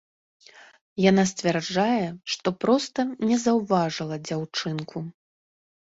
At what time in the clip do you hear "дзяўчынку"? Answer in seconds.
4.27-4.97